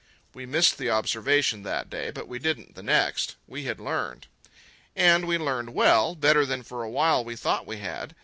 We 0.33 0.47
missed 0.47 0.79
the 0.79 0.89
observation 0.89 1.61
that 1.61 1.87
day, 1.87 2.09
but 2.09 2.27
we 2.27 2.39
didn't 2.39 2.73
the 2.73 2.81
next. 2.81 3.35
We 3.45 3.65
had 3.65 3.79
learned. 3.79 4.25
And 4.95 5.27
we 5.27 5.37
learned 5.37 5.75
well, 5.75 6.15
better 6.15 6.43
than 6.43 6.63
for 6.63 6.81
a 6.81 6.89
while 6.89 7.23
we 7.23 7.35
thought 7.35 7.67
we 7.67 7.77
had. 7.77 8.15